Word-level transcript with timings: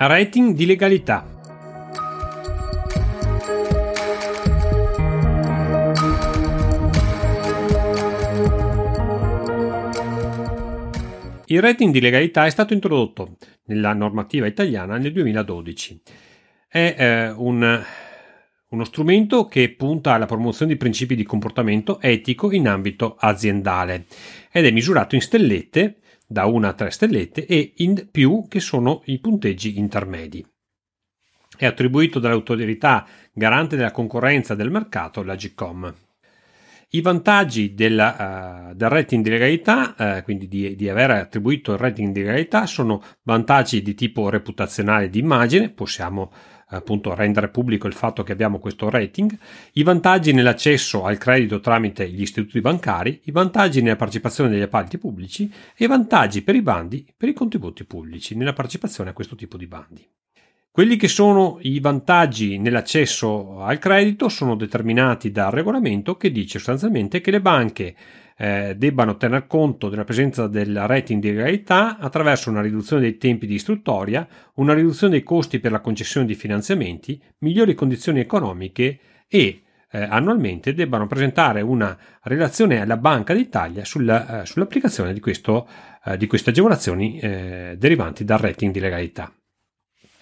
Rating 0.00 0.54
di 0.54 0.64
legalità. 0.64 1.26
Il 11.46 11.60
rating 11.60 11.92
di 11.92 12.00
legalità 12.00 12.46
è 12.46 12.50
stato 12.50 12.74
introdotto 12.74 13.38
nella 13.64 13.92
normativa 13.92 14.46
italiana 14.46 14.98
nel 14.98 15.12
2012. 15.12 16.00
È 16.68 16.94
eh, 16.96 17.30
un, 17.30 17.84
uno 18.68 18.84
strumento 18.84 19.46
che 19.46 19.68
punta 19.70 20.12
alla 20.12 20.26
promozione 20.26 20.74
di 20.74 20.78
principi 20.78 21.16
di 21.16 21.24
comportamento 21.24 22.00
etico 22.00 22.52
in 22.52 22.68
ambito 22.68 23.16
aziendale 23.18 24.04
ed 24.52 24.64
è 24.64 24.70
misurato 24.70 25.16
in 25.16 25.22
stellette 25.22 25.96
da 26.30 26.44
1 26.44 26.68
a 26.68 26.72
3 26.74 26.90
stellette 26.90 27.46
e 27.46 27.72
in 27.76 28.08
più 28.10 28.44
che 28.48 28.60
sono 28.60 29.00
i 29.06 29.18
punteggi 29.18 29.78
intermedi. 29.78 30.44
È 31.56 31.64
attribuito 31.64 32.18
dall'autorità 32.18 33.06
garante 33.32 33.76
della 33.76 33.90
concorrenza 33.90 34.54
del 34.54 34.70
mercato, 34.70 35.22
la 35.22 35.34
GCOM. 35.34 35.94
I 36.90 37.00
vantaggi 37.00 37.74
della, 37.74 38.68
uh, 38.70 38.74
del 38.74 38.88
rating 38.88 39.24
di 39.24 39.30
legalità, 39.30 39.94
uh, 39.98 40.22
quindi 40.22 40.48
di, 40.48 40.76
di, 40.76 40.88
aver 40.88 41.10
attribuito 41.10 41.72
il 41.72 41.78
rating 41.78 42.12
di 42.12 42.20
legalità, 42.20 42.66
sono 42.66 43.02
vantaggi 43.22 43.82
di 43.82 43.94
tipo 43.94 44.28
reputazionale 44.28 45.10
di 45.10 45.18
immagine, 45.18 45.70
possiamo 45.70 46.30
appunto 46.68 47.14
rendere 47.14 47.48
pubblico 47.48 47.86
il 47.86 47.92
fatto 47.92 48.22
che 48.22 48.32
abbiamo 48.32 48.58
questo 48.58 48.90
rating, 48.90 49.36
i 49.72 49.82
vantaggi 49.82 50.32
nell'accesso 50.32 51.04
al 51.04 51.18
credito 51.18 51.60
tramite 51.60 52.08
gli 52.08 52.22
istituti 52.22 52.60
bancari, 52.60 53.20
i 53.24 53.30
vantaggi 53.30 53.80
nella 53.80 53.96
partecipazione 53.96 54.50
degli 54.50 54.62
appalti 54.62 54.98
pubblici 54.98 55.50
e 55.76 55.84
i 55.84 55.88
vantaggi 55.88 56.42
per 56.42 56.54
i 56.54 56.62
bandi 56.62 57.06
per 57.16 57.28
i 57.28 57.34
contributi 57.34 57.84
pubblici 57.84 58.34
nella 58.34 58.52
partecipazione 58.52 59.10
a 59.10 59.14
questo 59.14 59.36
tipo 59.36 59.56
di 59.56 59.66
bandi. 59.66 60.06
Quelli 60.70 60.96
che 60.96 61.08
sono 61.08 61.58
i 61.62 61.80
vantaggi 61.80 62.56
nell'accesso 62.58 63.62
al 63.62 63.78
credito 63.78 64.28
sono 64.28 64.54
determinati 64.54 65.32
dal 65.32 65.50
regolamento 65.50 66.16
che 66.16 66.30
dice 66.30 66.58
sostanzialmente 66.58 67.20
che 67.20 67.32
le 67.32 67.40
banche 67.40 67.96
eh, 68.38 68.74
debbano 68.76 69.16
tener 69.16 69.46
conto 69.46 69.88
della 69.88 70.04
presenza 70.04 70.46
del 70.46 70.86
rating 70.86 71.20
di 71.20 71.32
legalità 71.32 71.98
attraverso 71.98 72.50
una 72.50 72.62
riduzione 72.62 73.02
dei 73.02 73.18
tempi 73.18 73.46
di 73.46 73.54
istruttoria, 73.54 74.26
una 74.54 74.74
riduzione 74.74 75.14
dei 75.14 75.22
costi 75.24 75.58
per 75.58 75.72
la 75.72 75.80
concessione 75.80 76.26
di 76.26 76.34
finanziamenti, 76.34 77.20
migliori 77.38 77.74
condizioni 77.74 78.20
economiche 78.20 78.98
e 79.26 79.62
eh, 79.90 80.02
annualmente 80.02 80.74
debbano 80.74 81.06
presentare 81.06 81.60
una 81.62 81.96
relazione 82.22 82.80
alla 82.80 82.96
Banca 82.96 83.34
d'Italia 83.34 83.84
sulla, 83.84 84.42
eh, 84.42 84.46
sull'applicazione 84.46 85.12
di, 85.12 85.20
questo, 85.20 85.68
eh, 86.04 86.16
di, 86.16 86.26
queste 86.26 86.50
agevolazioni 86.50 87.18
eh, 87.18 87.74
derivanti 87.76 88.24
dal 88.24 88.38
rating 88.38 88.72
di 88.72 88.80
legalità. 88.80 89.32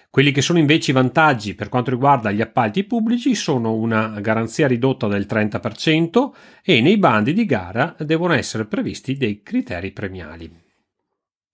Quelli 0.09 0.31
che 0.31 0.41
sono 0.41 0.57
invece 0.57 0.91
i 0.91 0.93
vantaggi 0.93 1.53
per 1.53 1.69
quanto 1.69 1.91
riguarda 1.91 2.31
gli 2.31 2.41
appalti 2.41 2.83
pubblici 2.85 3.35
sono 3.35 3.73
una 3.73 4.19
garanzia 4.19 4.67
ridotta 4.67 5.07
del 5.07 5.27
30% 5.29 6.31
e 6.63 6.81
nei 6.81 6.97
bandi 6.97 7.33
di 7.33 7.45
gara 7.45 7.95
devono 7.99 8.33
essere 8.33 8.65
previsti 8.65 9.15
dei 9.15 9.43
criteri 9.43 9.91
premiali. 9.91 10.65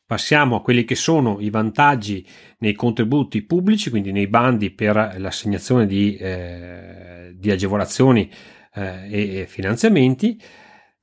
Passiamo 0.06 0.58
a 0.58 0.62
quelli 0.62 0.84
che 0.84 0.96
sono 0.96 1.40
i 1.40 1.50
vantaggi 1.50 2.26
nei 2.60 2.74
contributi 2.74 3.42
pubblici, 3.42 3.90
quindi 3.90 4.12
nei 4.12 4.28
bandi 4.28 4.70
per 4.70 5.16
l'assegnazione 5.18 5.88
di, 5.88 6.16
eh, 6.18 7.34
di 7.36 7.50
agevolazioni 7.50 8.30
eh, 8.76 9.42
e 9.42 9.48
finanziamenti. 9.48 10.40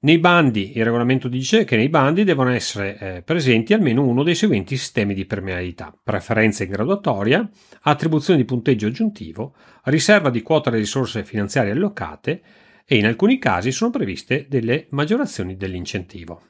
Nei 0.03 0.19
bandi, 0.19 0.79
il 0.79 0.85
regolamento 0.85 1.29
dice 1.29 1.65
che 1.65 1.77
nei 1.77 1.91
bandi 1.91 2.25
devono 2.25 2.49
essere 2.49 2.99
eh, 2.99 3.23
presenti 3.23 3.75
almeno 3.75 4.03
uno 4.03 4.23
dei 4.23 4.35
seguenti 4.35 4.79
sistemi 4.79 5.13
di 5.13 5.27
premialità: 5.27 5.95
preferenza 6.03 6.65
in 6.65 6.71
graduatoria, 6.71 7.47
attribuzione 7.83 8.39
di 8.39 8.47
punteggio 8.47 8.87
aggiuntivo, 8.87 9.55
riserva 9.85 10.31
di 10.31 10.41
quota 10.41 10.71
delle 10.71 10.85
risorse 10.85 11.23
finanziarie 11.23 11.73
allocate 11.73 12.43
e 12.87 12.97
in 12.97 13.05
alcuni 13.05 13.39
casi 13.39 13.73
sono 13.73 13.91
previste 13.91 14.47
delle 14.49 14.87
maggiorazioni 14.89 15.59
dell'incentivo. 15.59 16.45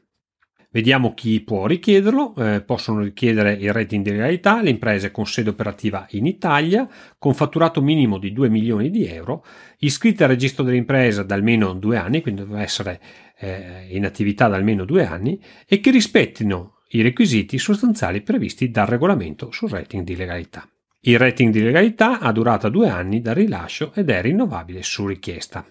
Vediamo 0.73 1.15
chi 1.15 1.41
può 1.41 1.67
richiederlo. 1.67 2.33
Eh, 2.37 2.61
possono 2.61 3.01
richiedere 3.01 3.55
il 3.55 3.73
rating 3.73 4.05
di 4.05 4.13
legalità 4.13 4.63
le 4.63 4.71
imprese 4.71 5.11
con 5.11 5.27
sede 5.27 5.51
operativa 5.51 6.07
in 6.11 6.27
Italia, 6.27 6.89
con 7.19 7.35
fatturato 7.35 7.83
minimo 7.83 8.19
di 8.19 8.33
2 8.33 8.49
milioni 8.49 8.89
di 8.89 9.05
euro, 9.05 9.45
iscritte 9.79 10.23
al 10.23 10.31
registro 10.31 10.63
dell'impresa 10.63 11.25
da 11.25 11.35
almeno 11.35 11.75
due 11.75 11.97
anni, 11.97 12.23
quindi 12.23 12.43
deve 12.43 12.63
essere 12.63 13.01
eh, 13.41 13.87
in 13.89 14.05
attività 14.05 14.47
da 14.47 14.57
almeno 14.57 14.85
due 14.85 15.07
anni, 15.07 15.43
e 15.67 15.81
che 15.81 15.91
rispettino 15.91 16.83
i 16.91 17.03
requisiti 17.03 17.59
sostanziali 17.59 18.21
previsti 18.21 18.71
dal 18.71 18.87
regolamento 18.87 19.51
sul 19.51 19.71
rating 19.71 20.05
di 20.05 20.17
legalità. 20.17 20.69
Il 21.03 21.19
rating 21.19 21.53
di 21.53 21.63
legalità 21.63 22.19
ha 22.19 22.31
durata 22.31 22.69
due 22.69 22.89
anni 22.89 23.23
dal 23.23 23.35
rilascio 23.35 23.93
ed 23.95 24.11
è 24.11 24.21
rinnovabile 24.21 24.83
su 24.83 25.07
richiesta. 25.07 25.65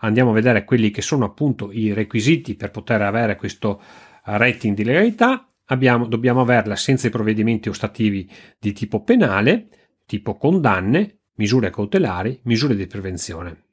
Andiamo 0.00 0.30
a 0.30 0.34
vedere 0.34 0.64
quelli 0.64 0.90
che 0.90 1.00
sono 1.00 1.24
appunto 1.24 1.72
i 1.72 1.94
requisiti 1.94 2.56
per 2.56 2.70
poter 2.70 3.00
avere 3.00 3.36
questo 3.36 3.80
rating 4.24 4.76
di 4.76 4.84
legalità, 4.84 5.50
abbiamo, 5.66 6.06
dobbiamo 6.06 6.42
avere 6.42 6.66
l'assenza 6.66 7.06
di 7.06 7.12
provvedimenti 7.12 7.70
ostativi 7.70 8.30
di 8.58 8.72
tipo 8.72 9.02
penale, 9.02 9.68
tipo 10.04 10.36
condanne, 10.36 11.20
misure 11.36 11.70
cautelari, 11.70 12.40
misure 12.42 12.76
di 12.76 12.86
prevenzione. 12.86 13.65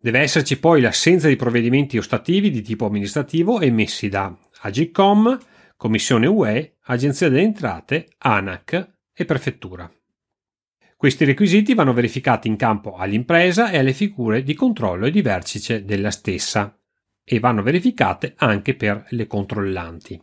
Deve 0.00 0.20
esserci 0.20 0.60
poi 0.60 0.80
l'assenza 0.80 1.26
di 1.26 1.34
provvedimenti 1.34 1.98
ostativi 1.98 2.50
di 2.50 2.62
tipo 2.62 2.86
amministrativo 2.86 3.60
emessi 3.60 4.08
da 4.08 4.32
Agicom, 4.60 5.36
Commissione 5.76 6.28
UE, 6.28 6.76
Agenzia 6.84 7.28
delle 7.28 7.42
Entrate, 7.42 8.06
ANAC 8.18 8.92
e 9.12 9.24
Prefettura. 9.24 9.90
Questi 10.96 11.24
requisiti 11.24 11.74
vanno 11.74 11.92
verificati 11.92 12.46
in 12.46 12.54
campo 12.54 12.94
all'impresa 12.94 13.70
e 13.70 13.78
alle 13.78 13.92
figure 13.92 14.44
di 14.44 14.54
controllo 14.54 15.06
e 15.06 15.10
di 15.10 15.20
vertice 15.20 15.84
della 15.84 16.12
stessa 16.12 16.77
e 17.28 17.40
vanno 17.40 17.62
verificate 17.62 18.32
anche 18.36 18.74
per 18.74 19.04
le 19.10 19.26
controllanti. 19.26 20.18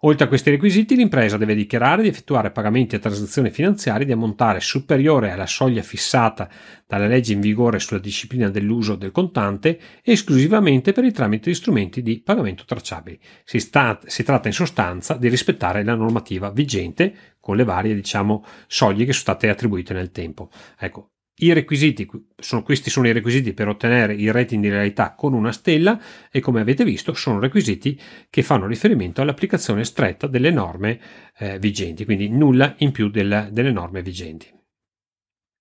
Oltre 0.00 0.26
a 0.26 0.28
questi 0.28 0.50
requisiti, 0.50 0.96
l'impresa 0.96 1.38
deve 1.38 1.54
dichiarare 1.54 2.02
di 2.02 2.08
effettuare 2.08 2.50
pagamenti 2.50 2.94
a 2.94 2.98
transazioni 2.98 3.50
finanziarie 3.50 4.04
di 4.04 4.12
ammontare 4.12 4.60
superiore 4.60 5.30
alla 5.30 5.46
soglia 5.46 5.80
fissata 5.80 6.50
dalla 6.86 7.06
legge 7.06 7.32
in 7.32 7.40
vigore 7.40 7.78
sulla 7.78 8.00
disciplina 8.00 8.50
dell'uso 8.50 8.96
del 8.96 9.12
contante 9.12 9.80
esclusivamente 10.02 10.92
per 10.92 11.04
il 11.04 11.12
tramite 11.12 11.48
di 11.48 11.56
strumenti 11.56 12.02
di 12.02 12.20
pagamento 12.20 12.64
tracciabili. 12.66 13.18
Si, 13.44 13.58
sta, 13.58 13.98
si 14.04 14.22
tratta 14.24 14.48
in 14.48 14.54
sostanza 14.54 15.14
di 15.14 15.28
rispettare 15.28 15.82
la 15.82 15.94
normativa 15.94 16.50
vigente 16.50 17.14
con 17.40 17.56
le 17.56 17.64
varie 17.64 17.94
diciamo, 17.94 18.44
soglie 18.66 19.06
che 19.06 19.12
sono 19.12 19.22
state 19.22 19.48
attribuite 19.48 19.94
nel 19.94 20.10
tempo. 20.10 20.50
Ecco, 20.78 21.13
i 21.38 21.52
requisiti, 21.52 22.08
sono, 22.36 22.62
questi 22.62 22.90
sono 22.90 23.08
i 23.08 23.12
requisiti 23.12 23.52
per 23.54 23.66
ottenere 23.66 24.14
il 24.14 24.32
rating 24.32 24.62
di 24.62 24.68
realtà 24.68 25.14
con 25.14 25.32
una 25.32 25.50
stella 25.50 26.00
e 26.30 26.40
come 26.40 26.60
avete 26.60 26.84
visto 26.84 27.12
sono 27.14 27.40
requisiti 27.40 27.98
che 28.30 28.42
fanno 28.42 28.66
riferimento 28.66 29.20
all'applicazione 29.20 29.84
stretta 29.84 30.28
delle 30.28 30.50
norme 30.50 31.00
eh, 31.38 31.58
vigenti, 31.58 32.04
quindi 32.04 32.28
nulla 32.28 32.74
in 32.78 32.92
più 32.92 33.08
della, 33.08 33.48
delle 33.50 33.72
norme 33.72 34.02
vigenti. 34.02 34.46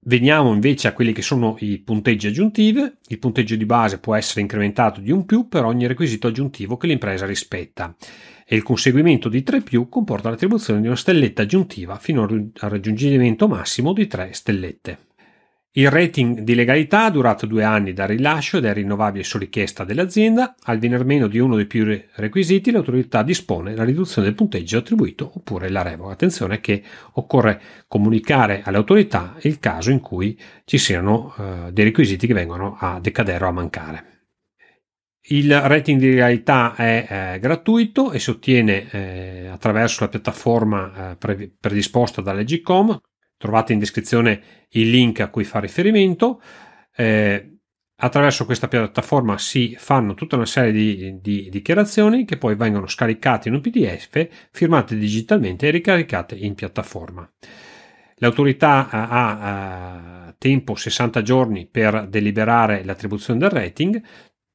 Veniamo 0.06 0.54
invece 0.54 0.90
a 0.90 0.94
quelli 0.94 1.14
che 1.14 1.22
sono 1.22 1.56
i 1.60 1.80
punteggi 1.80 2.28
aggiuntivi. 2.28 2.82
Il 3.08 3.20
punteggio 3.20 3.56
di 3.56 3.66
base 3.66 4.00
può 4.00 4.16
essere 4.16 4.42
incrementato 4.42 5.00
di 5.00 5.12
un 5.12 5.26
più 5.26 5.48
per 5.48 5.64
ogni 5.64 5.88
requisito 5.88 6.28
aggiuntivo 6.28 6.76
che 6.76 6.88
l'impresa 6.88 7.26
rispetta 7.26 7.96
e 8.46 8.56
il 8.58 8.64
conseguimento 8.64 9.30
di 9.30 9.44
3 9.44 9.62
più 9.62 9.88
comporta 9.88 10.30
l'attribuzione 10.30 10.82
di 10.82 10.88
una 10.88 10.98
stelletta 10.98 11.44
aggiuntiva 11.44 11.98
fino 11.98 12.24
al 12.24 12.52
raggiungimento 12.70 13.48
massimo 13.48 13.94
di 13.94 14.06
3 14.06 14.34
stellette. 14.34 14.98
Il 15.76 15.90
rating 15.90 16.42
di 16.42 16.54
legalità 16.54 17.10
durato 17.10 17.48
due 17.48 17.64
anni 17.64 17.94
dal 17.94 18.10
rilascio 18.10 18.58
ed 18.58 18.66
è 18.66 18.74
rinnovabile 18.74 19.24
su 19.24 19.40
richiesta 19.40 19.84
dell'azienda. 19.84 20.54
Al 20.66 20.78
venir 20.78 21.04
meno 21.04 21.26
di 21.26 21.40
uno 21.40 21.56
dei 21.56 21.66
più 21.66 22.00
requisiti, 22.14 22.70
l'autorità 22.70 23.24
dispone 23.24 23.74
la 23.74 23.84
riduzione 23.84 24.28
del 24.28 24.36
punteggio 24.36 24.78
attribuito 24.78 25.32
oppure 25.34 25.70
la 25.70 25.82
revoca. 25.82 26.14
Attenzione 26.14 26.60
che 26.60 26.84
occorre 27.14 27.60
comunicare 27.88 28.62
all'autorità 28.64 29.36
il 29.42 29.58
caso 29.58 29.90
in 29.90 30.00
cui 30.00 30.40
ci 30.66 30.78
siano 30.78 31.34
uh, 31.38 31.72
dei 31.72 31.86
requisiti 31.86 32.28
che 32.28 32.36
vengono 32.36 32.78
a 32.80 33.00
decadere 33.00 33.44
o 33.44 33.48
a 33.48 33.52
mancare. 33.52 34.06
Il 35.30 35.60
rating 35.60 36.00
di 36.00 36.10
legalità 36.10 36.76
è 36.76 37.08
eh, 37.34 37.40
gratuito 37.40 38.12
e 38.12 38.20
si 38.20 38.30
ottiene 38.30 38.92
eh, 38.92 39.48
attraverso 39.48 40.04
la 40.04 40.10
piattaforma 40.10 41.12
eh, 41.12 41.16
pre- 41.16 41.52
predisposta 41.60 42.22
dalla 42.22 42.44
GCOM 42.44 43.00
Trovate 43.44 43.74
in 43.74 43.80
descrizione 43.80 44.42
il 44.70 44.90
link 44.90 45.20
a 45.20 45.28
cui 45.28 45.44
fa 45.44 45.60
riferimento. 45.60 46.42
Eh, 46.96 47.58
attraverso 47.98 48.46
questa 48.46 48.70
piattaforma 48.70 49.38
si 49.38 49.76
fanno 49.78 50.14
tutta 50.14 50.38
una 50.38 50.46
serie 50.46 50.72
di, 50.72 51.20
di, 51.20 51.50
dichiarazioni 51.50 52.24
che 52.24 52.38
poi 52.38 52.56
vengono 52.56 52.88
scaricate 52.88 53.50
in 53.50 53.56
un 53.56 53.60
PDF, 53.60 54.30
firmate 54.50 54.96
digitalmente 54.96 55.68
e 55.68 55.72
ricaricate 55.72 56.36
in 56.36 56.56
piattaforma. 56.56 57.30
L'autorità 58.20 58.88
ha, 58.88 60.28
ha 60.28 60.36
tempo 60.38 60.76
60 60.76 61.22
giorni 61.22 61.68
per 61.70 62.08
deliberare 62.08 62.86
l'attribuzione 62.86 63.40
del 63.40 63.50
rating, 63.50 64.02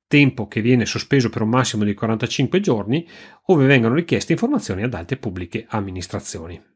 tempo 0.07 0.49
che 0.49 0.63
viene 0.63 0.87
sospeso 0.87 1.29
per 1.29 1.43
un 1.43 1.51
massimo 1.51 1.85
di 1.85 1.93
45 1.93 2.59
giorni, 2.61 3.07
ove 3.49 3.67
vengono 3.67 3.97
richieste 3.97 4.33
informazioni 4.33 4.83
ad 4.83 4.95
alte 4.95 5.19
pubbliche 5.19 5.67
amministrazioni. 5.69 6.68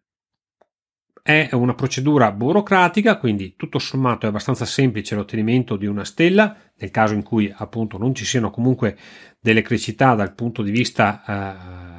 È 1.24 1.50
una 1.52 1.74
procedura 1.74 2.32
burocratica, 2.32 3.16
quindi 3.16 3.54
tutto 3.56 3.78
sommato 3.78 4.26
è 4.26 4.28
abbastanza 4.28 4.64
semplice 4.64 5.14
l'ottenimento 5.14 5.76
di 5.76 5.86
una 5.86 6.04
stella, 6.04 6.56
nel 6.76 6.90
caso 6.90 7.14
in 7.14 7.22
cui 7.22 7.52
appunto 7.56 7.96
non 7.96 8.12
ci 8.12 8.24
siano 8.24 8.50
comunque 8.50 8.98
delle 9.38 9.62
criticità 9.62 10.16
dal 10.16 10.34
punto 10.34 10.62
di 10.62 10.72
vista 10.72 11.22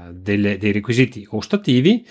eh, 0.10 0.14
delle, 0.14 0.58
dei 0.58 0.74
requisiti 0.74 1.26
ostativi. 1.30 2.06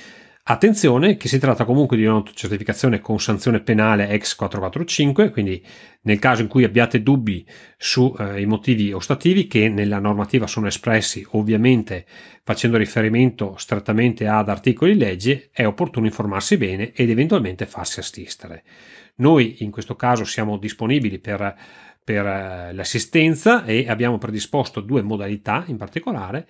Attenzione 0.45 1.17
che 1.17 1.29
si 1.29 1.39
tratta 1.39 1.65
comunque 1.65 1.97
di 1.97 2.05
un'autocertificazione 2.05 2.99
con 2.99 3.21
sanzione 3.21 3.61
penale 3.61 4.09
ex 4.09 4.35
445, 4.35 5.31
quindi 5.31 5.65
nel 6.01 6.19
caso 6.19 6.43
in 6.43 6.49
cui 6.49 6.65
abbiate 6.65 7.01
dubbi 7.01 7.47
sui 7.77 8.13
eh, 8.19 8.45
motivi 8.45 8.93
ostativi 8.93 9.47
che 9.47 9.69
nella 9.69 10.01
normativa 10.01 10.49
sono 10.49 10.67
espressi 10.67 11.25
ovviamente 11.31 12.05
facendo 12.43 12.77
riferimento 12.77 13.55
strettamente 13.57 14.27
ad 14.27 14.49
articoli 14.49 14.97
legge, 14.97 15.51
è 15.53 15.65
opportuno 15.65 16.07
informarsi 16.07 16.57
bene 16.57 16.91
ed 16.93 17.09
eventualmente 17.09 17.65
farsi 17.65 18.01
assistere. 18.01 18.65
Noi 19.19 19.63
in 19.63 19.71
questo 19.71 19.95
caso 19.95 20.25
siamo 20.25 20.59
disponibili 20.59 21.21
per, 21.21 21.55
per 22.03 22.27
eh, 22.27 22.73
l'assistenza 22.73 23.65
e 23.65 23.89
abbiamo 23.89 24.19
predisposto 24.19 24.81
due 24.81 25.03
modalità 25.03 25.63
in 25.69 25.77
particolare, 25.77 26.49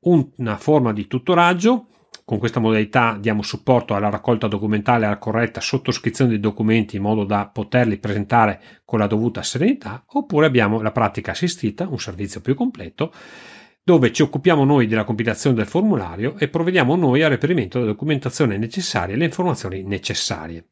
una 0.00 0.58
forma 0.58 0.92
di 0.92 1.06
tutoraggio 1.06 1.86
con 2.24 2.38
questa 2.38 2.60
modalità 2.60 3.16
diamo 3.20 3.42
supporto 3.42 3.94
alla 3.94 4.08
raccolta 4.08 4.46
documentale 4.46 5.04
e 5.04 5.06
alla 5.06 5.18
corretta 5.18 5.60
sottoscrizione 5.60 6.30
dei 6.30 6.40
documenti 6.40 6.96
in 6.96 7.02
modo 7.02 7.24
da 7.24 7.50
poterli 7.52 7.98
presentare 7.98 8.60
con 8.84 8.98
la 8.98 9.06
dovuta 9.06 9.42
serenità, 9.42 10.04
oppure 10.06 10.46
abbiamo 10.46 10.80
la 10.80 10.92
pratica 10.92 11.32
assistita, 11.32 11.86
un 11.88 11.98
servizio 11.98 12.40
più 12.40 12.54
completo, 12.54 13.12
dove 13.82 14.12
ci 14.12 14.22
occupiamo 14.22 14.64
noi 14.64 14.86
della 14.86 15.04
compilazione 15.04 15.56
del 15.56 15.66
formulario 15.66 16.36
e 16.38 16.48
provvediamo 16.48 16.96
noi 16.96 17.22
al 17.22 17.30
reperimento 17.30 17.78
della 17.78 17.90
documentazione 17.90 18.56
necessaria 18.56 19.14
e 19.14 19.18
le 19.18 19.26
informazioni 19.26 19.82
necessarie. 19.82 20.68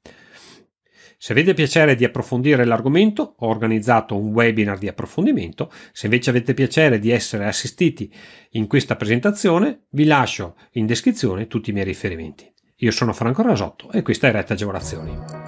Se 1.23 1.31
avete 1.31 1.55
piacere 1.55 1.95
di 1.95 2.05
approfondire 2.05 2.65
l'argomento, 2.65 3.37
ho 3.39 3.47
organizzato 3.47 4.17
un 4.17 4.33
webinar 4.33 4.77
di 4.77 4.89
approfondimento. 4.89 5.71
Se 5.93 6.07
invece 6.07 6.31
avete 6.31 6.53
piacere 6.53 6.99
di 6.99 7.11
essere 7.11 7.47
assistiti 7.47 8.13
in 8.51 8.67
questa 8.67 8.97
presentazione, 8.97 9.83
vi 9.91 10.05
lascio 10.05 10.57
in 10.73 10.85
descrizione 10.85 11.47
tutti 11.47 11.71
i 11.71 11.75
miei 11.75 11.85
riferimenti. 11.85 12.53
Io 12.79 12.91
sono 12.91 13.13
Franco 13.13 13.43
Rasotto 13.43 13.93
e 13.93 14.03
questa 14.03 14.27
è 14.27 14.33
Retta 14.33 14.55
Agevolazioni. 14.55 15.42